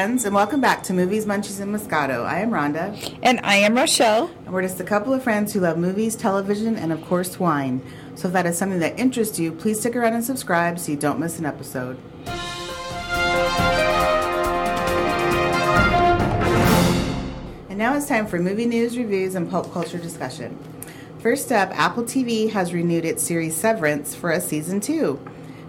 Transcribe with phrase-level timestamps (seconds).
[0.00, 2.24] friends, and welcome back to Movies, Munchies, and Moscato.
[2.24, 4.30] I am Rhonda, And I am Rochelle.
[4.46, 7.82] and we're just a couple of friends who love movies, television, and of course, wine.
[8.14, 10.96] So if that is something that interests you, please stick around and subscribe so you
[10.96, 11.98] don't miss an episode.
[17.68, 20.58] And now it's time for movie news, reviews, and pulp culture discussion.
[21.18, 25.20] First up, Apple TV has renewed its series Severance for a season two.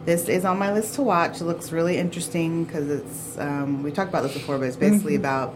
[0.05, 1.41] This is on my list to watch.
[1.41, 5.15] It looks really interesting because it's, um, we talked about this before, but it's basically
[5.15, 5.53] about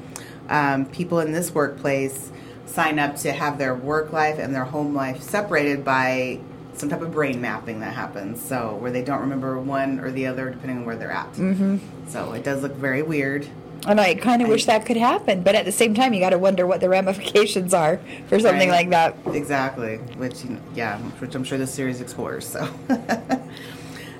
[0.49, 2.31] um, people in this workplace
[2.67, 6.39] sign up to have their work life and their home life separated by
[6.73, 8.39] some type of brain mapping that happens.
[8.43, 11.31] So, where they don't remember one or the other depending on where they're at.
[11.33, 11.77] Mm-hmm.
[12.07, 13.47] So, it does look very weird.
[13.87, 16.31] And I kind of wish that could happen, but at the same time, you got
[16.31, 18.89] to wonder what the ramifications are for something Right.
[18.89, 19.15] like that.
[19.33, 19.97] Exactly.
[20.17, 20.43] Which,
[20.75, 22.45] yeah, which I'm sure this series explores.
[22.47, 22.67] So,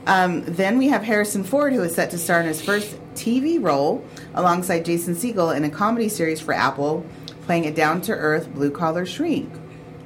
[0.07, 3.61] um, then we have Harrison Ford, who is set to star in his first TV
[3.61, 4.03] role
[4.33, 7.05] alongside Jason Segel in a comedy series for Apple,
[7.43, 9.51] playing a down-to-earth blue-collar shrink.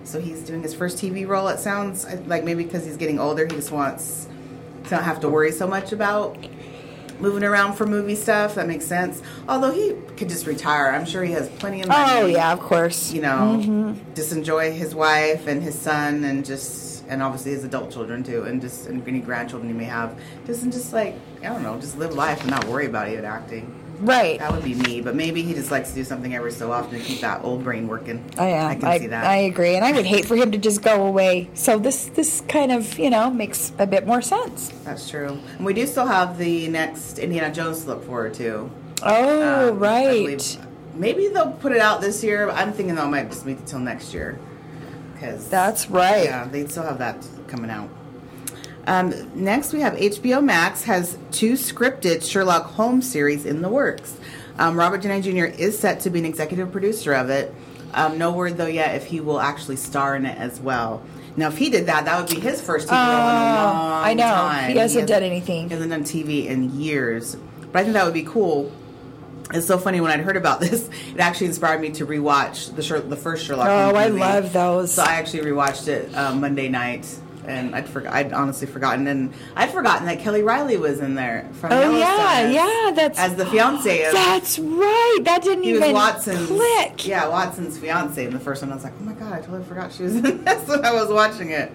[0.03, 1.47] So he's doing his first TV role.
[1.49, 4.27] It sounds like maybe because he's getting older, he just wants
[4.85, 6.37] to not have to worry so much about
[7.19, 8.55] moving around for movie stuff.
[8.55, 9.21] That makes sense.
[9.47, 10.87] Although he could just retire.
[10.89, 13.11] I'm sure he has plenty of money Oh, yeah, of course.
[13.11, 17.91] you know, just enjoy his wife and his son and just and obviously his adult
[17.91, 20.17] children too and just and any grandchildren he may have.
[20.45, 23.23] Just and just like I don't know, just live life and not worry about it
[23.23, 23.75] acting.
[23.99, 24.39] Right.
[24.39, 26.99] That would be me, but maybe he just likes to do something every so often
[26.99, 28.23] to keep that old brain working.
[28.37, 28.67] I am.
[28.69, 29.25] I can I, see that.
[29.25, 31.49] I agree, and I would hate for him to just go away.
[31.53, 34.69] So this this kind of you know makes a bit more sense.
[34.85, 35.37] That's true.
[35.57, 38.69] And we do still have the next Indiana Jones to look forward to.
[39.03, 40.59] Oh, Um, right.
[40.93, 42.49] Maybe they'll put it out this year.
[42.49, 44.37] I'm thinking that might just be until next year.
[45.19, 46.23] Because That's right.
[46.25, 47.89] Yeah, they still have that coming out.
[48.87, 54.17] Um, next, we have HBO Max has two scripted Sherlock Holmes series in the works.
[54.57, 55.45] Um, Robert Downey Jr.
[55.45, 57.53] is set to be an executive producer of it.
[57.93, 61.01] Um, no word though yet if he will actually star in it as well.
[61.35, 64.01] Now, if he did that, that would be his first TV role in a Oh,
[64.03, 64.23] I know.
[64.23, 64.71] time.
[64.71, 65.67] He hasn't has- done anything.
[65.69, 67.35] He hasn't done TV in years,
[67.71, 68.71] but I think that would be cool.
[69.53, 70.89] It's so funny when I'd heard about this.
[71.13, 73.67] It actually inspired me to rewatch the Sher- the first Sherlock.
[73.67, 74.93] Oh, I love those.
[74.93, 77.07] So I actually rewatched it uh, Monday night,
[77.45, 78.13] and I'd forgot.
[78.13, 82.33] I'd honestly forgotten, and I'd forgotten that Kelly Reilly was in there from Oh yeah,
[82.45, 82.91] as- yeah.
[82.93, 84.13] That's as the fiance of.
[84.13, 85.19] That's right.
[85.23, 87.07] That didn't he even Watson's click.
[87.07, 88.71] Yeah, Watson's fiance in the first one.
[88.71, 90.93] I was like, oh my god, I totally forgot she was in this when I
[90.93, 91.71] was watching it.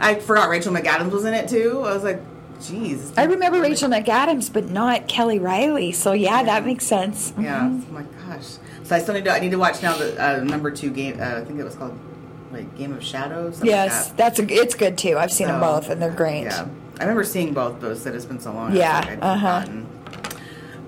[0.00, 1.82] I forgot Rachel McAdams was in it too.
[1.84, 2.20] I was like,
[2.62, 3.12] geez.
[3.16, 5.92] I remember Rachel McAdams, but not Kelly Reilly.
[5.92, 7.32] So yeah, that makes sense.
[7.38, 7.60] Yeah.
[7.64, 8.56] Oh my gosh.
[8.84, 9.30] So I still need to.
[9.32, 11.18] I need to watch now the uh, number two game.
[11.20, 11.98] Uh, I think it was called
[12.52, 13.54] like Game of Shadows.
[13.56, 14.16] something like Yes, that.
[14.16, 15.16] that's a, it's good too.
[15.18, 16.42] I've seen them both, and they're great.
[16.42, 16.66] Yeah,
[16.98, 18.74] I remember seeing both, but it it's been so long.
[18.76, 19.66] Yeah, uh-huh.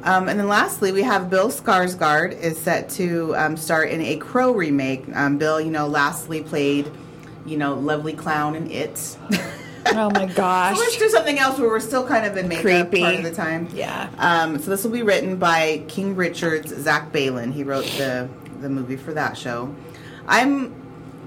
[0.02, 4.16] Um, and then lastly, we have Bill Skarsgård is set to um, star in a
[4.18, 5.04] Crow remake.
[5.16, 6.88] Um, Bill, you know, lastly played,
[7.44, 9.16] you know, lovely clown in It.
[9.94, 10.76] Oh my gosh.
[10.76, 13.00] So let's do something else where we're still kind of in makeup Creepy.
[13.00, 13.68] part of the time.
[13.72, 14.10] Yeah.
[14.18, 17.52] Um, so this will be written by King Richard's Zach Baylin.
[17.52, 18.28] He wrote the
[18.60, 19.74] the movie for that show.
[20.26, 20.74] I'm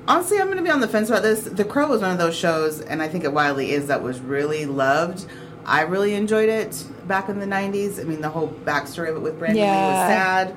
[0.08, 1.44] honestly I'm going to be on the fence about this.
[1.44, 4.20] The Crow was one of those shows, and I think it widely is that was
[4.20, 5.26] really loved.
[5.66, 8.00] I really enjoyed it back in the '90s.
[8.00, 10.56] I mean, the whole backstory of it with Brandon Lee was sad.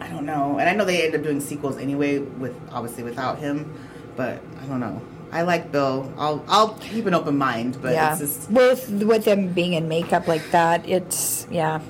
[0.00, 3.38] I don't know, and I know they end up doing sequels anyway, with obviously without
[3.38, 3.72] him.
[4.16, 5.00] But I don't know.
[5.32, 6.12] I like Bill.
[6.18, 8.12] I'll I'll keep an open mind, but yeah.
[8.12, 11.80] it's just With with them being in makeup like that, it's yeah.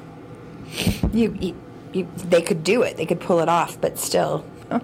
[1.13, 1.57] You, you,
[1.93, 2.97] you they could do it.
[2.97, 4.45] They could pull it off, but still.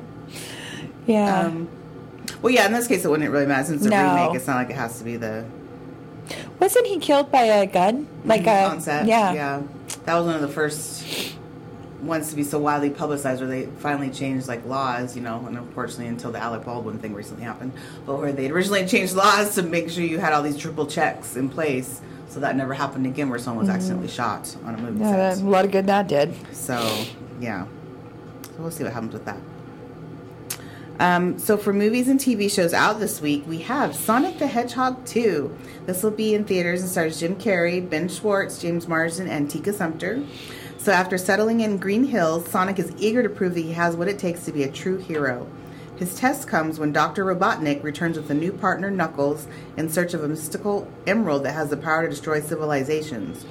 [1.07, 1.41] yeah.
[1.41, 1.69] Um,
[2.43, 2.67] well, yeah.
[2.67, 4.15] In this case, it wouldn't really matter since it's a No.
[4.15, 4.37] remake.
[4.37, 5.45] It's not like it has to be the
[6.59, 8.09] Wasn't he killed by a gun?
[8.25, 9.07] Like a on set.
[9.07, 9.33] Yeah.
[9.33, 9.63] yeah.
[10.05, 11.38] That was one of the first
[12.01, 15.17] ones to be so widely publicized, where they finally changed like laws.
[15.17, 17.73] You know, and unfortunately, until the Alec Baldwin thing recently happened,
[18.07, 21.37] but where they originally changed laws to make sure you had all these triple checks
[21.37, 24.99] in place, so that never happened again, where someone was accidentally shot on a movie
[25.01, 25.03] Mm-hmm.
[25.03, 25.43] Yeah, set.
[25.45, 26.35] a lot of good that did.
[26.55, 27.05] So,
[27.41, 27.67] yeah.
[28.45, 29.39] So we'll see what happens with that.
[31.01, 35.05] Um, so for movies and TV shows out this week, we have Sonic the Hedgehog
[35.07, 35.57] 2.
[35.87, 39.73] This will be in theaters and stars Jim Carrey, Ben Schwartz, James Marsden, and Tika
[39.73, 40.25] Sumpter.
[40.79, 44.07] So after settling in Green Hills, Sonic is eager to prove that he has what
[44.07, 45.47] it takes to be a true hero.
[45.97, 47.25] His test comes when Dr.
[47.25, 51.71] Robotnik returns with a new partner, Knuckles, in search of a mystical emerald that has
[51.71, 53.45] the power to destroy civilizations.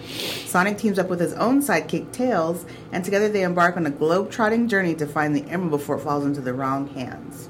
[0.49, 4.69] Sonic teams up with his own sidekick, Tails, and together they embark on a globe-trotting
[4.69, 7.49] journey to find the emerald before it falls into the wrong hands.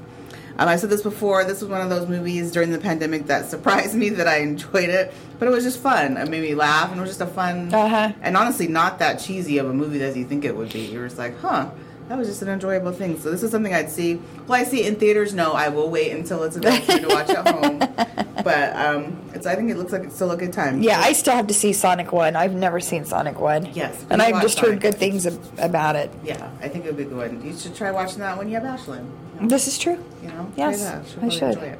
[0.58, 1.44] Um, I said this before.
[1.44, 4.88] This was one of those movies during the pandemic that surprised me that I enjoyed
[4.88, 6.16] it, but it was just fun.
[6.16, 8.12] It made me laugh, and it was just a fun Uh-huh.
[8.22, 10.80] and honestly not that cheesy of a movie as you think it would be.
[10.80, 11.70] You're just like, huh.
[12.08, 13.20] That was just an enjoyable thing.
[13.20, 14.14] So this is something I'd see.
[14.46, 15.34] Will I see it in theaters?
[15.34, 17.80] No, I will wait until it's available to watch at home.
[18.44, 19.46] But um, it's.
[19.46, 20.80] I think it looks like it's still a good time.
[20.80, 22.36] Yeah, I still have to see Sonic One.
[22.36, 23.66] I've never seen Sonic One.
[23.74, 24.80] Yes, and I've just heard Sonic.
[24.80, 26.10] good things ab- about it.
[26.24, 27.42] Yeah, I think it would be good.
[27.42, 29.06] You should try watching that when you have Ashlyn.
[29.40, 30.02] This is true.
[30.22, 31.08] You know, Yes, try that.
[31.08, 31.78] She'll I should.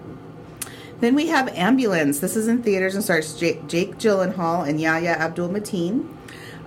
[1.01, 2.19] Then we have Ambulance.
[2.19, 6.09] This is in theaters and stars Jake, Jake Gyllenhaal and Yahya Abdul Mateen.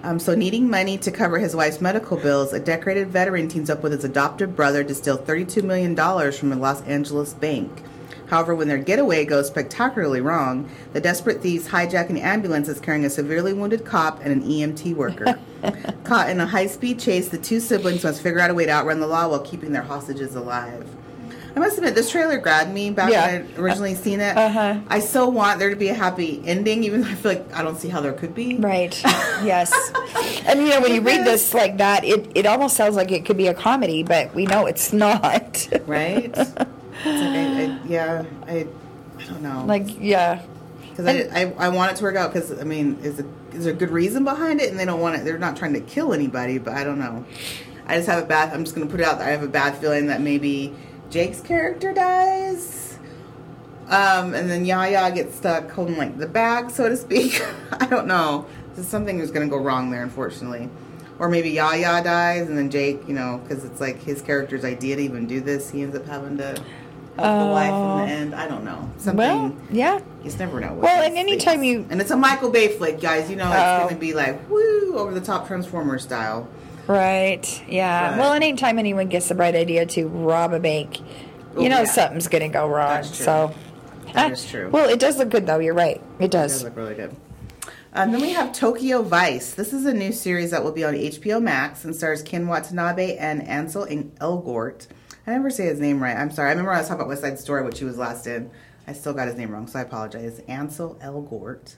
[0.04, 3.84] Um, so, needing money to cover his wife's medical bills, a decorated veteran teams up
[3.84, 5.96] with his adoptive brother to steal $32 million
[6.32, 7.84] from a Los Angeles bank.
[8.32, 13.04] However, when their getaway goes spectacularly wrong, the desperate thieves hijack an ambulance that's carrying
[13.04, 15.38] a severely wounded cop and an EMT worker.
[16.06, 18.72] Caught in a high speed chase, the two siblings must figure out a way to
[18.72, 20.88] outrun the law while keeping their hostages alive.
[21.58, 23.26] I must admit, this trailer grabbed me back Yeah.
[23.26, 24.38] when I originally seen it.
[24.38, 24.80] Uh-huh.
[24.88, 27.62] I so want there to be a happy ending, even though I feel like I
[27.64, 28.56] don't see how there could be.
[28.56, 28.98] Right.
[29.44, 29.74] yes.
[30.46, 33.26] And you know, when you read this like that, it, it almost sounds like it
[33.26, 35.68] could be a comedy, but we know it's not.
[35.86, 36.34] Right?
[37.04, 37.51] It's I,
[37.92, 38.68] yeah, I,
[39.20, 39.66] I don't know.
[39.66, 40.42] like, yeah.
[40.90, 42.34] because I, I, I want it to work out.
[42.34, 44.70] Because I mean, is it, is there a good reason behind it?
[44.70, 45.26] And they don't want it.
[45.26, 47.26] They're not trying to kill anybody, but I don't know.
[47.86, 48.54] I just have a bad.
[48.54, 49.28] I'm just gonna put it out there.
[49.28, 50.74] I have a bad feeling that maybe
[51.10, 52.98] Jake's character dies.
[53.90, 57.46] Um, and then Yahya gets stuck holding like the bag, so to speak.
[57.74, 58.48] I don't know.
[58.76, 60.70] Something is going to go wrong there, unfortunately.
[61.20, 64.96] Or maybe Yahya dies, and then Jake, you know, because it's like his character's idea
[64.96, 66.64] to even do this, he ends up having to
[67.18, 68.36] help the wife in the end.
[68.36, 68.90] I don't know.
[68.98, 69.18] Something.
[69.18, 69.98] Well, yeah.
[69.98, 70.74] you just never know.
[70.74, 73.30] Well, and anytime things- you- and it's a Michael Bay flick, guys.
[73.30, 73.78] You know, it's Oh.
[73.84, 76.48] going to be like woo over the top Transformer style.
[76.88, 77.64] Right.
[77.68, 78.12] Yeah.
[78.12, 81.06] But- well, anytime anyone gets the bright idea to rob a bank, you
[81.56, 81.84] Oh, know yeah.
[81.86, 83.04] something's going to go wrong.
[83.04, 83.52] So
[84.14, 84.68] That Ah, is true.
[84.70, 85.60] Well, it does look good though.
[85.60, 86.02] You're right.
[86.20, 86.64] It It does does.
[86.66, 87.16] look really good.
[87.94, 89.52] Um, then we have Tokyo Vice.
[89.54, 93.16] This is a new series that will be on HBO Max and stars Ken Watanabe
[93.18, 93.86] and Ansel
[94.20, 94.88] Elgort.
[95.32, 96.16] I never say his name right.
[96.18, 96.50] I'm sorry.
[96.50, 98.52] I remember I was talking about West Side Story, which he was last in.
[98.86, 100.42] I still got his name wrong, so I apologize.
[100.48, 101.76] Ansel Elgort.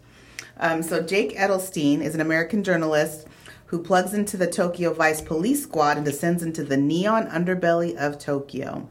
[0.58, 3.28] Um, so Jake Adelstein is an American journalist
[3.68, 8.18] who plugs into the Tokyo Vice police squad and descends into the neon underbelly of
[8.18, 8.90] Tokyo.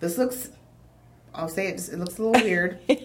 [0.00, 0.50] This looks,
[1.34, 2.78] I'll say it, it looks a little weird.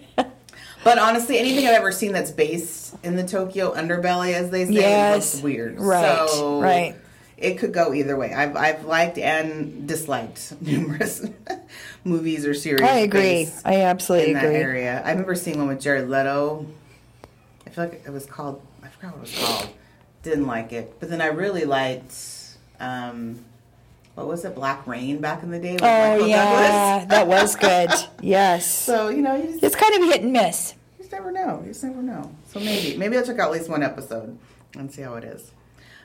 [0.81, 4.71] But honestly, anything I've ever seen that's based in the Tokyo underbelly, as they say,
[4.75, 5.33] Yes.
[5.33, 5.77] looks weird.
[5.77, 6.95] Right, So right.
[7.41, 8.33] It could go either way.
[8.33, 11.25] I've I've liked and disliked numerous
[12.03, 12.81] movies or series.
[12.81, 13.47] I agree.
[13.65, 14.55] I absolutely in that agree.
[14.57, 15.01] area.
[15.05, 16.67] I remember seeing one with Jared Leto.
[17.65, 18.61] I feel like it was called.
[18.83, 19.69] I forgot what it was called.
[20.23, 22.13] Didn't like it, but then I really liked.
[22.79, 23.45] Um,
[24.15, 24.53] what was it?
[24.53, 25.77] Black Rain back in the day.
[25.81, 27.89] Oh yeah, that was good.
[28.21, 28.67] Yes.
[28.85, 30.73] So you know, you just, It's kind of a hit and miss.
[30.97, 31.61] you just never know.
[31.63, 32.35] You just never know.
[32.47, 34.37] So maybe, maybe I'll check out at least one episode
[34.75, 35.51] and see how it is.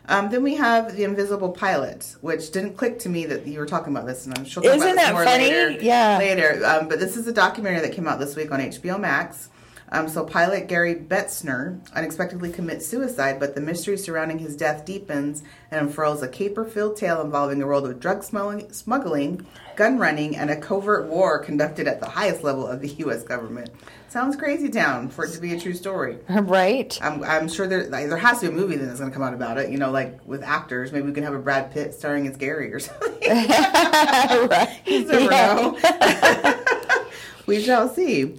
[0.08, 3.66] Um, then we have the Invisible Pilot, which didn't click to me that you were
[3.66, 4.62] talking about this, and I'm sure.
[4.64, 5.44] Isn't about that more funny?
[5.44, 6.18] Later, Yeah.
[6.18, 6.60] later.
[6.64, 9.48] Um, but this is a documentary that came out this week on HBO Max.
[9.92, 15.42] Um, so pilot Gary Betzner unexpectedly commits suicide, but the mystery surrounding his death deepens
[15.70, 19.46] and unfurls a caper-filled tale involving a world of drug smuggling,
[19.76, 23.22] gun running, and a covert war conducted at the highest level of the U.S.
[23.22, 23.70] government.
[24.08, 26.18] Sounds crazy town for it to be a true story.
[26.28, 26.96] Right.
[27.02, 29.22] I'm, I'm sure there like, there has to be a movie that's going to come
[29.26, 29.70] out about it.
[29.70, 30.92] You know, like with actors.
[30.92, 33.10] Maybe we can have a Brad Pitt starring as Gary or something.
[33.28, 34.80] right.
[34.86, 35.54] You never Yeah.
[35.54, 37.04] know.
[37.46, 38.36] we shall see.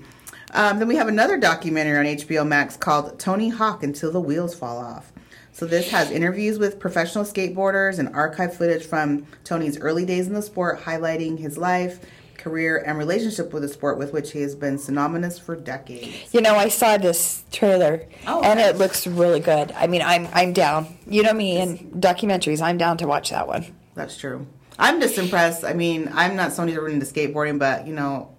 [0.56, 4.56] Um, then we have another documentary on HBO Max called Tony Hawk Until the Wheels
[4.56, 5.12] Fall Off.
[5.52, 10.34] So this has interviews with professional skateboarders and archive footage from Tony's early days in
[10.34, 12.00] the sport, highlighting his life,
[12.38, 16.34] career, and relationship with the sport with which he has been synonymous for decades.
[16.34, 19.74] You know, I saw this trailer Oh, and it looks really good.
[19.74, 20.98] I mean, I'm I'm down.
[21.06, 22.62] You know me and documentaries.
[22.62, 23.76] I'm down to watch that one.
[23.94, 24.48] That's true.
[24.80, 25.66] I'm just impressed.
[25.66, 28.35] I mean, I'm not somebody ever into skateboarding, but you know,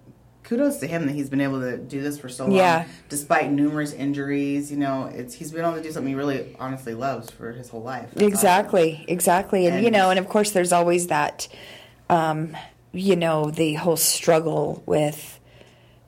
[0.47, 2.85] kudos to him that he's been able to do this for so long, Yeah.
[3.09, 4.71] despite numerous injuries.
[4.71, 7.69] You know, it's he's been able to do something he really, honestly loves for his
[7.69, 8.09] whole life.
[8.13, 9.67] That's exactly, exactly.
[9.67, 11.47] And, you know, and of course, there's always that,
[12.09, 12.55] um,
[12.93, 15.33] you know, the whole struggle with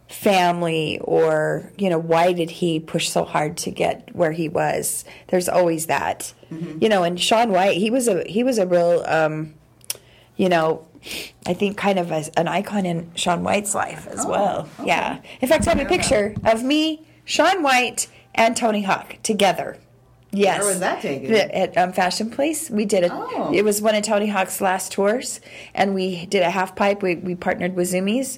[0.08, 5.05] family or you know why did he push so hard to get where he was
[5.27, 6.79] there's always that Mm-hmm.
[6.81, 9.53] you know and shaun white he was a he was a real um
[10.39, 10.86] you know
[11.46, 14.88] i think kind of as an icon in shaun white's life as Oh, well okay.
[14.88, 19.77] yeah in fact i have a picture of me shaun white and tony hawk together
[20.31, 20.60] Yes.
[20.60, 21.34] Where was that taken?
[21.34, 22.69] At um, Fashion Place.
[22.69, 23.10] We did it.
[23.12, 23.51] Oh.
[23.51, 25.41] It was one of Tony Hawk's last tours,
[25.74, 27.01] and we did a half pipe.
[27.01, 28.38] We, we partnered with Zumiez.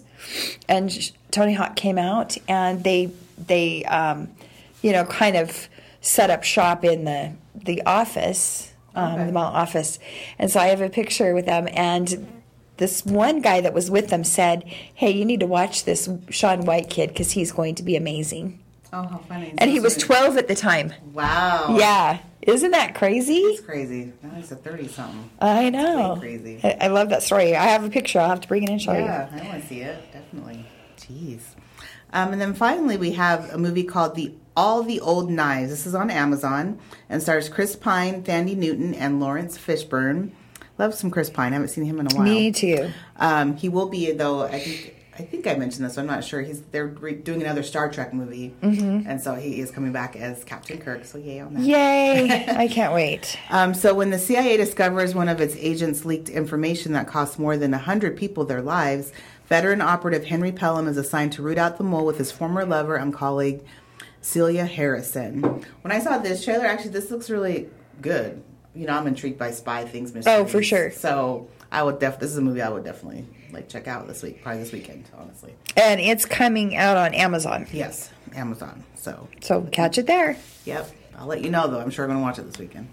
[0.70, 4.30] and sh- Tony Hawk came out, and they they um,
[4.82, 5.68] you know kind of
[6.00, 9.26] set up shop in the the office, um, Okay.
[9.28, 10.00] the mall office,
[10.40, 12.28] and so I have a picture with them and.
[12.78, 14.64] This one guy that was with them said,
[14.96, 18.58] "Hey, you need to watch this Shaun White kid because he's going to be amazing."
[18.92, 19.54] Oh, how funny!
[19.60, 20.92] And he was 12 at the time.
[21.14, 21.76] Wow.
[21.78, 22.20] Yeah.
[22.42, 23.36] Isn't that crazy?
[23.36, 24.14] It's crazy.
[24.24, 25.30] Now he's a thirty something.
[25.40, 26.16] I know.
[26.20, 26.60] crazy.
[26.64, 27.56] I, I love that story.
[27.56, 28.20] I have a picture.
[28.20, 29.02] I'll have to bring it and show you.
[29.04, 30.12] Yeah, I want to see it.
[30.12, 30.66] Definitely.
[30.98, 31.42] Jeez.
[32.14, 35.72] Um, and then finally, we have a movie called the All the Old Knives.
[35.72, 36.78] This is on Amazon
[37.10, 40.34] and stars Chris Pine, Thandie Newton, and Laurence Fishburne.
[40.78, 41.52] Love some Chris Pine.
[41.54, 42.24] I haven't seen him in a while.
[42.24, 42.92] Me too.
[43.18, 44.44] Um, he will be though.
[44.44, 45.98] I think I think I mentioned this.
[45.98, 46.42] I'm not sure.
[46.44, 49.10] He's they're re- doing another Star Trek movie, Mm-hmm.
[49.10, 51.06] and so he is coming back as Captain Kirk.
[51.06, 51.64] So yay on that.
[51.64, 52.46] Yay.
[52.56, 53.40] I can't wait.
[53.50, 57.58] Um, so when the CIA discovers one of its agents leaked information that cost more
[57.58, 59.12] than 100 people their lives,
[59.50, 62.96] veteran operative Henry Pelham is assigned to root out the mole with his former lover
[62.96, 63.62] and colleague
[64.22, 65.42] Celia Harrison.
[65.82, 67.70] When I saw this trailer, actually, this looks really
[68.02, 68.42] good.
[68.74, 70.14] You know, I'm intrigued by spy things.
[70.14, 70.36] Mysteries.
[70.36, 70.92] Oh, for sure.
[70.92, 72.20] So I would def.
[72.20, 75.10] This is a movie I would definitely like check out this week, probably this weekend,
[75.18, 75.54] honestly.
[75.76, 77.68] And it's coming out on Amazon.
[77.74, 78.84] Yes, Amazon.
[78.96, 80.38] So, So catch it there.
[80.66, 80.90] yep.
[81.18, 81.80] I'll let you know though.
[81.80, 82.88] I'm sure I'm gonna watch it this weekend.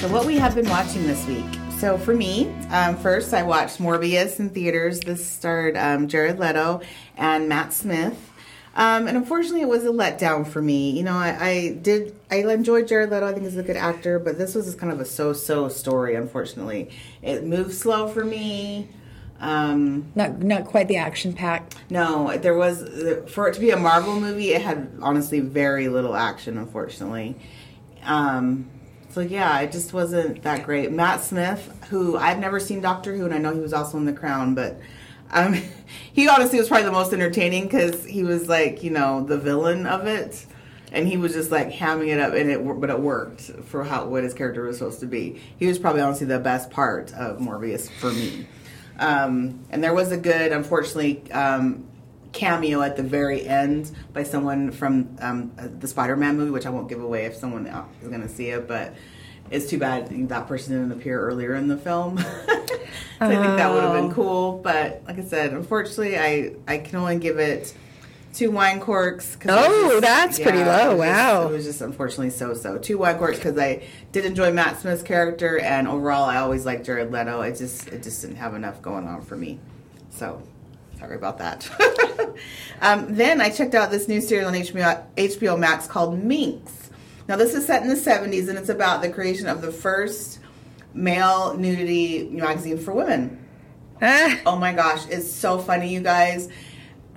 [0.00, 1.44] So, what we have been watching this week.
[1.82, 5.00] So, for me, um, first I watched Morbius in theaters.
[5.00, 6.80] This starred um, Jared Leto
[7.16, 8.30] and Matt Smith.
[8.76, 10.92] Um, and unfortunately, it was a letdown for me.
[10.92, 13.26] You know, I, I did, I enjoyed Jared Leto.
[13.26, 15.68] I think he's a good actor, but this was just kind of a so so
[15.68, 16.88] story, unfortunately.
[17.20, 18.88] It moved slow for me.
[19.40, 21.72] Um, Not not quite the action pack.
[21.90, 24.52] no, there was for it to be a Marvel movie.
[24.52, 27.34] It had honestly very little action, unfortunately.
[28.04, 28.70] Um,
[29.12, 30.90] so yeah, it just wasn't that great.
[30.90, 34.06] Matt Smith, who I've never seen Doctor Who, and I know he was also in
[34.06, 34.80] The Crown, but
[35.30, 35.54] um,
[36.12, 39.86] he honestly was probably the most entertaining because he was like you know the villain
[39.86, 40.46] of it,
[40.92, 44.06] and he was just like hamming it up, and it but it worked for how
[44.06, 45.40] what his character was supposed to be.
[45.58, 48.46] He was probably honestly the best part of Morbius for me.
[48.98, 51.88] Um, and there was a good, unfortunately, um,
[52.32, 56.70] cameo at the very end by someone from um, uh, the Spider-Man movie, which I
[56.70, 57.66] won't give away if someone
[58.02, 58.94] is going to see it, but
[59.50, 62.18] it's too bad that person didn't appear earlier in the film.
[62.18, 62.24] so
[63.20, 64.14] I think that would have been Oh.
[64.14, 67.74] cool, but like I said, unfortunately, I I can only give it
[68.32, 69.36] two wine corks.
[69.36, 70.96] 'cause it Oh, was that's pretty it low.
[70.96, 71.48] just- Wow.
[71.48, 72.78] it was just unfortunately so so.
[72.78, 76.86] Two wine corks because I did enjoy Matt Smith's character, and overall, I always liked
[76.86, 77.42] Jared Leto.
[77.42, 79.60] It just it just didn't have enough going on for me.
[80.08, 80.40] So
[81.02, 81.68] sorry about that.
[82.80, 86.90] um, then I checked out this new series on HBO, HBO Max called Minx.
[87.28, 90.38] Now this is set in the 70s, and it's about the creation of the first
[90.94, 93.38] male nudity magazine for women.
[94.00, 96.48] Ah, Oh my gosh, it's so funny, you guys.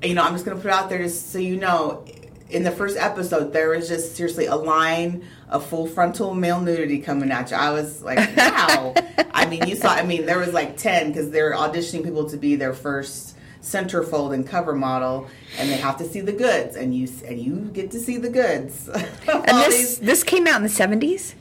[0.03, 2.05] You know, I'm just gonna put it out there just so you know.
[2.47, 6.99] In the first episode, there was just seriously a line of full frontal male nudity
[6.99, 7.57] coming at you.
[7.57, 8.93] I was like, wow.
[9.31, 9.89] I mean, you saw.
[9.89, 14.31] I mean, there was like ten because they're auditioning people to be their first centerfold
[14.33, 17.89] and cover model, and they have to see the goods, and you and you get
[17.91, 18.87] to see the goods.
[19.27, 21.35] and this these- this came out in the seventies.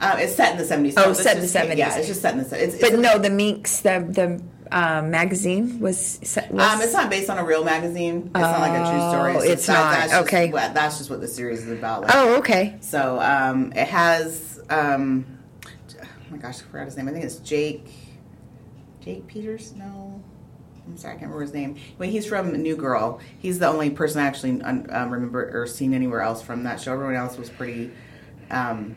[0.00, 0.94] uh, it's set in the 70s.
[0.96, 1.76] Oh, this set in the 70s.
[1.78, 2.52] Yeah, it's just set in the 70s.
[2.62, 6.92] It's, it's But no, the Minx, the the uh, magazine was, set- was Um, it's
[6.92, 8.24] not based on a real magazine.
[8.26, 9.32] It's not like a true story.
[9.32, 9.92] Oh, just it's that- not.
[9.94, 10.50] That's just Okay.
[10.52, 12.02] what- that's just what the series is about.
[12.02, 12.76] Like, Oh, okay.
[12.80, 14.60] So um, it has.
[14.70, 15.24] Um,
[15.98, 17.08] oh my gosh, I forgot his name.
[17.08, 17.86] I think it's Jake.
[19.00, 19.72] Jake Peters?
[19.76, 20.20] No.
[20.86, 21.76] I'm sorry, I can't remember his name.
[21.98, 23.20] But he's from New Girl.
[23.38, 26.92] He's the only person I actually um, remember or seen anywhere else from that show.
[26.92, 27.90] Everyone else was pretty
[28.50, 28.94] um,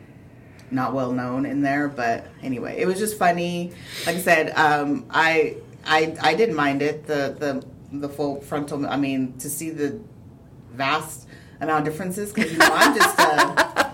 [0.70, 1.88] not well known in there.
[1.88, 3.72] But anyway, it was just funny.
[4.06, 7.06] Like I said, um, I I I didn't mind it.
[7.06, 8.86] The the the full frontal.
[8.86, 10.00] I mean, to see the
[10.72, 11.26] vast
[11.60, 13.22] amount of differences because you know I'm just a,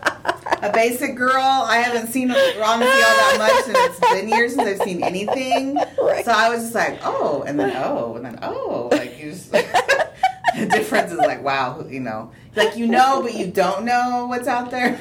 [0.66, 1.42] a basic girl.
[1.42, 5.76] I haven't seen honestly all that much, and it's been years since I've seen anything.
[6.00, 6.24] Right.
[6.24, 9.52] So I was just like, oh, and then oh, and then oh, like you just.
[10.56, 14.48] the difference is like, wow, you know, like you know, but you don't know what's
[14.48, 14.98] out there.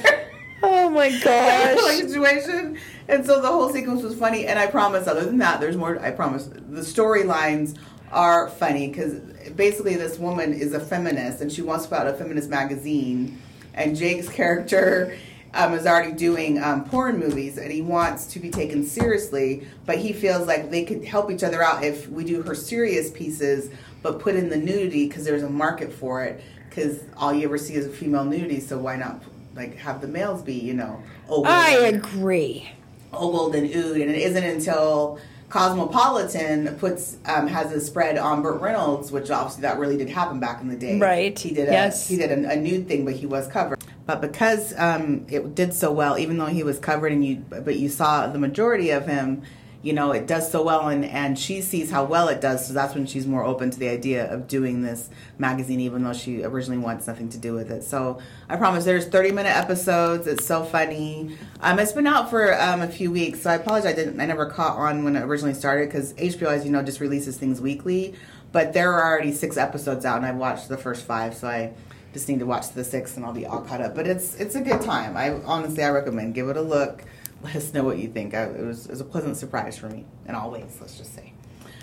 [0.62, 2.02] Oh my like gosh.
[2.02, 2.78] situation.
[3.08, 4.48] And so the whole sequence was funny.
[4.48, 6.00] And I promise, other than that, there's more.
[6.00, 7.78] I promise, the storylines
[8.12, 9.20] are funny because
[9.56, 13.42] basically this woman is a feminist and she wants to put out a feminist magazine.
[13.74, 15.18] And Jake's character
[15.56, 19.98] um, is already doing um, porn movies and he wants to be taken seriously, but
[19.98, 23.72] he feels like they could help each other out if we do her serious pieces,
[24.04, 26.44] but put in the nudity because there's a market for it.
[26.70, 29.24] Because all you ever see is female nudity, so why not
[29.56, 32.70] like have the males be, you know, ogled I agree.
[33.14, 38.60] ogled and oohed, and it isn't until Cosmopolitan puts um, has a spread on Burt
[38.60, 41.00] Reynolds, which obviously that really did happen back in the day.
[41.00, 41.38] Right.
[41.38, 41.70] He did.
[41.70, 42.08] A, Yes.
[42.10, 43.75] He did a, a nude thing, but he was covered.
[44.06, 47.78] But because um, it did so well, even though he was covered, and you but
[47.78, 49.44] you saw the majority of him.
[49.82, 52.74] You know, it does so well, and, and she sees how well it does, so
[52.74, 56.44] that's when she's more open to the idea of doing this magazine, even though she
[56.44, 57.84] originally wants nothing to do with it.
[57.84, 58.18] So
[58.50, 60.26] I promise there's 30 minute episodes.
[60.26, 61.38] It's so funny.
[61.62, 63.92] Um, it's been out for um, a few weeks, so I apologize.
[63.92, 64.20] I didn't.
[64.20, 67.38] I never caught on when it originally started because HBO, as you know, just releases
[67.38, 68.16] things weekly.
[68.52, 71.74] But there are already six episodes out, and I've watched the first five, so I
[72.16, 73.94] just need to watch the sixth, and I'll be all caught up.
[73.94, 75.18] But it's it's a good time.
[75.18, 77.04] I honestly I recommend give it a look.
[77.44, 78.34] Let us know what you think.
[78.34, 80.78] I, it was it was a pleasant surprise for me in all ways.
[80.80, 81.34] Let's just say.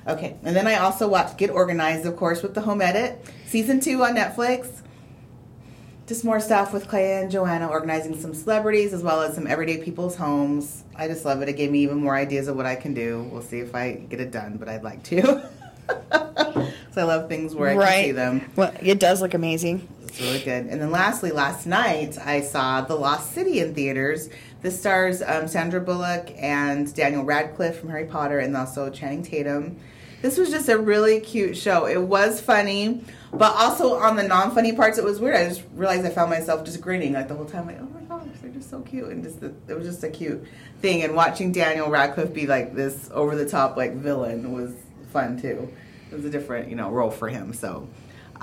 [0.09, 3.79] Okay, and then I also watched Get Organized, of course, with the Home Edit season
[3.79, 4.81] two on Netflix.
[6.07, 9.85] Just more stuff with Clea and Joanna organizing some celebrities as well as some everyday
[9.85, 10.83] people's homes.
[10.97, 11.49] I just love it.
[11.51, 13.29] It gave me even more ideas of what I can do.
[13.31, 15.23] We'll see if I get it done, but I'd like to.
[15.89, 18.51] so I love things where I can see them.
[18.57, 19.87] Well, it does look amazing.
[20.13, 20.67] It's really good.
[20.67, 24.29] And then lastly, last night I saw The Lost City in theaters.
[24.61, 29.81] This stars um, Sandra Bullock and Daniel Radcliffe from Harry Potter, and also Channing Tatum.
[30.21, 31.87] This was just a really cute show.
[31.87, 33.03] It was funny,
[33.33, 35.35] but also on the non-funny parts, it was weird.
[35.35, 37.67] I just realized I found myself just grinning like the whole time.
[37.67, 40.11] Like, oh my gosh, they're just so cute, and just the, it was just a
[40.11, 40.47] cute
[40.83, 41.03] thing.
[41.05, 44.75] And watching Daniel Radcliffe be like this over-the-top like villain was
[45.11, 45.73] fun too.
[46.11, 47.55] It was a different, you know, role for him.
[47.55, 47.89] So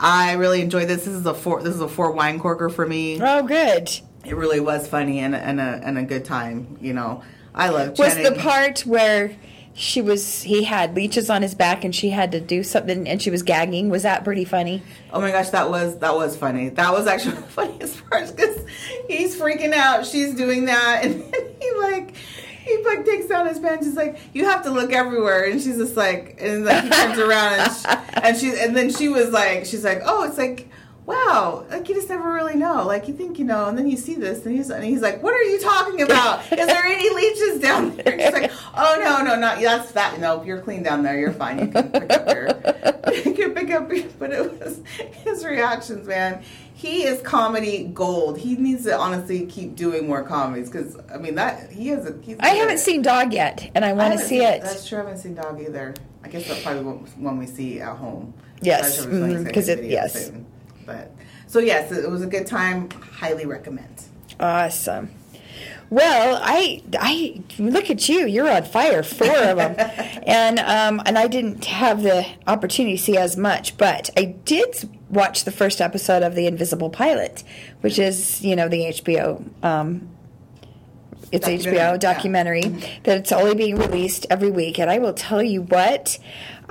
[0.02, 1.06] I really enjoyed this.
[1.06, 1.62] This is a four.
[1.62, 3.20] This is a four wine corker for me.
[3.22, 3.90] Oh, good.
[4.26, 6.78] It really was funny and, and a and a good time.
[6.82, 7.98] You know, I love.
[8.00, 9.36] Was the part where
[9.74, 13.22] she was he had leeches on his back and she had to do something and
[13.22, 13.90] she was gagging?
[13.90, 14.82] Was that pretty funny?
[15.12, 16.70] Oh my gosh, that was that was funny.
[16.70, 18.66] That was actually the funniest part because
[19.08, 20.06] he's freaking out.
[20.06, 22.16] She's doing that, and then he like
[22.78, 23.86] he like takes down his pants.
[23.86, 27.20] He's like, "You have to look everywhere," and she's just like, and like he turns
[27.20, 27.88] around and she,
[28.24, 30.68] and she and then she was like, she's like, "Oh, it's like."
[31.06, 32.86] Wow, like you just never really know.
[32.86, 35.24] Like you think you know, and then you see this, and he's and he's like,
[35.24, 36.42] "What are you talking about?
[36.52, 40.20] Is there any leeches down there?" And she's like, "Oh no, no, not that's that.
[40.20, 41.20] No, you're clean down there.
[41.20, 41.58] You're fine.
[41.60, 42.46] You can pick up your,
[43.26, 44.82] you can pick up." Your, but it was
[45.24, 46.44] his reactions, man.
[46.80, 48.38] He is comedy gold.
[48.38, 52.18] He needs to honestly keep doing more comedies because I mean that he has a.
[52.22, 54.62] He's I haven't seen Dog yet and I want to see seen- it.
[54.62, 55.00] That's true.
[55.00, 55.94] I haven't seen Dog either.
[56.24, 58.34] I guess that's probably one- one we see at home.
[58.62, 60.26] Yes, I'm sure we're mhm, gonna 'cause see it- yes.
[60.28, 60.46] soon.
[60.86, 61.12] But
[61.48, 62.88] so yes, it was a good time.
[62.92, 64.04] Highly recommend.
[64.40, 65.10] Awesome.
[65.90, 68.26] Well, I I look at you.
[68.26, 69.04] You're on fire.
[69.04, 69.76] Four of them,
[70.26, 74.88] and um, and I didn't have the opportunity to see as much, but I did
[75.10, 77.44] watch the first episode of The Invisible Pilot,
[77.82, 79.44] which is you know the HBO.
[79.64, 80.10] Um,
[81.32, 81.98] it's Documentary, HBO yeah.
[81.98, 82.62] documentary
[83.04, 86.18] that it's only being released every week, and I will tell you what.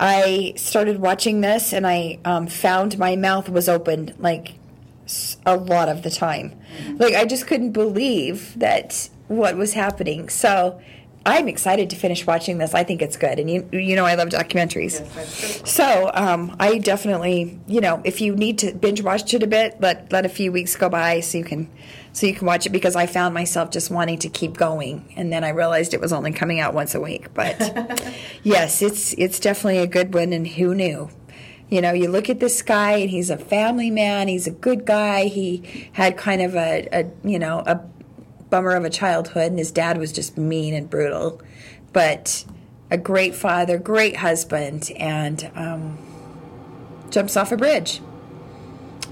[0.01, 4.55] I started watching this, and I um, found my mouth was open like
[5.45, 6.55] a lot of the time.
[6.97, 10.29] Like I just couldn't believe that what was happening.
[10.29, 10.81] So
[11.29, 12.73] I'm excited to finish watching this.
[12.73, 15.01] I think it's good, and you you know I love documentaries.
[15.01, 15.71] Yes.
[15.71, 19.79] So um, I definitely you know if you need to binge watch it a bit,
[19.79, 21.71] let let a few weeks go by so you can
[22.15, 25.31] so you can watch it because I found myself just wanting to keep going, and
[25.31, 27.35] then I realized it was only coming out once a week.
[27.35, 27.61] But
[28.43, 31.11] yes, it's it's definitely a good one, and who knew?
[31.69, 34.29] You know, you look at this guy, and he's a family man.
[34.29, 35.25] He's a good guy.
[35.25, 37.83] He had kind of a, a you know a
[38.51, 41.41] bummer of a childhood, and his dad was just mean and brutal,
[41.93, 42.45] but
[42.91, 45.99] a great father, great husband, and um,
[47.11, 48.01] jumps off a bridge.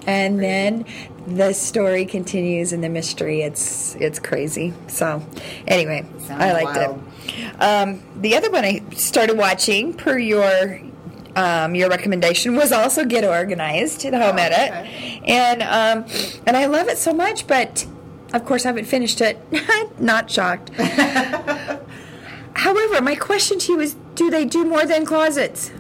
[0.07, 0.85] And then
[1.27, 3.43] the story continues and the mystery.
[3.43, 4.73] It's it's crazy.
[4.87, 5.21] So,
[5.67, 7.03] anyway, Sounds I liked wild.
[7.27, 7.61] it.
[7.61, 10.81] Um, the other one I started watching per your
[11.35, 15.21] um, your recommendation was also Get Organized, the home Oh, edit, okay.
[15.25, 16.09] and um,
[16.47, 17.49] and I love it so much.
[17.49, 17.85] But
[18.33, 19.39] of course, I haven't finished it.
[20.01, 20.71] Not shocked.
[22.55, 25.71] However, my question to you is: Do they do more than closets?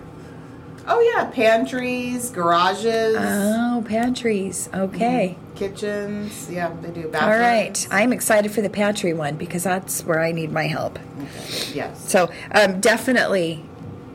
[0.88, 4.68] Oh yeah, pantries, garages, Oh, pantries.
[4.72, 5.36] Okay.
[5.56, 6.48] kitchens.
[6.48, 7.04] Yeah, they do.
[7.06, 7.40] All Bathrooms.
[7.40, 7.88] right.
[7.90, 10.98] I'm excited for the pantry one because that's where I need my help.
[11.18, 11.72] Okay.
[11.74, 12.08] Yes.
[12.08, 13.64] So, um, definitely,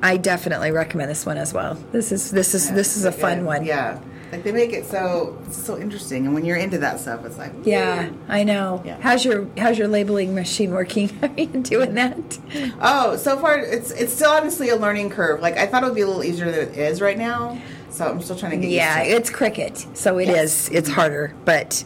[0.02, 1.74] I definitely recommend this one as well.
[1.92, 3.66] This is this is Yeah, this is a it's fun one.
[3.66, 4.00] Yeah,
[4.32, 7.52] like they make it so so interesting, and when you're into that stuff, it's like
[7.64, 8.82] Yeah, I know.
[8.86, 8.98] Yeah.
[9.02, 11.10] How's your How's your labeling machine working?
[11.24, 12.40] Are you doing that?
[12.82, 15.42] Oh, so far it's it's still honestly a learning curve.
[15.42, 17.60] Like I thought it would be a little easier than it is right now.
[17.90, 19.20] So I'm still trying to get Yeah, used to it.
[19.20, 20.70] it's Cricut, so it Yes.
[20.70, 20.70] is.
[20.70, 21.84] It's harder, but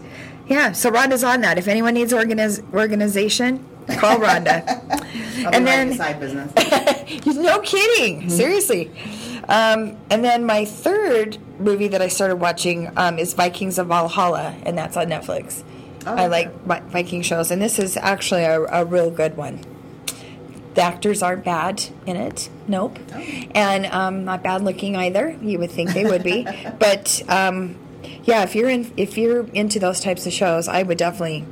[0.47, 1.57] Yeah, so Rhonda's on that.
[1.57, 3.65] If anyone needs organiz- organization,
[3.97, 4.61] call Rhonda.
[5.51, 6.51] And then- side business.
[7.35, 8.29] no kidding, mm-hmm.
[8.29, 8.91] seriously.
[9.47, 14.55] Um, and then my third movie that I started watching um, is Vikings of Valhalla,
[14.63, 15.63] and that's on Netflix.
[16.07, 19.59] Oh, I like Vi- Viking shows, and this is actually a, a real good one.
[20.75, 23.19] The actors aren't bad in it, nope, Oh.
[23.55, 25.37] and um, not bad looking either.
[25.41, 26.43] You would think they would be,
[26.79, 27.77] but um,
[28.23, 31.45] yeah, if you're in, if you're into those types of shows, I would definitely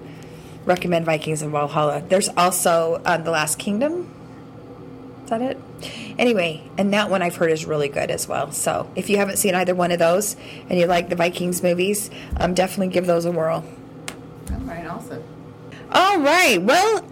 [0.65, 2.03] recommend Vikings of Valhalla.
[2.07, 4.09] There's also um, The Last Kingdom.
[5.23, 5.57] Is that it?
[6.17, 8.51] Anyway, and that one I've heard is really good as well.
[8.51, 10.35] So if you haven't seen either one of those
[10.69, 13.65] and you like the Vikings movies, um, definitely give those a whirl.
[14.51, 15.23] All right, awesome.
[15.91, 16.61] All right.
[16.61, 17.05] Well,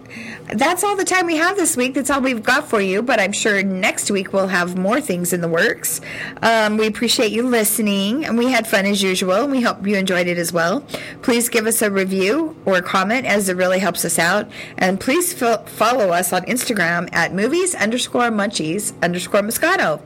[0.54, 1.94] that's all the time we have this week.
[1.94, 3.02] That's all we've got for you.
[3.02, 6.00] But I'm sure next week we'll have more things in the works.
[6.42, 9.42] Um, we appreciate you listening, and we had fun as usual.
[9.44, 10.80] And We hope you enjoyed it as well.
[11.22, 14.50] Please give us a review or comment, as it really helps us out.
[14.78, 20.00] And please fo- follow us on Instagram at movies underscore munchies underscore moscato.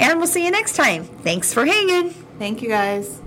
[0.00, 1.04] And we'll see you next time.
[1.04, 2.10] Thanks for hanging.
[2.38, 3.20] Thank you guys.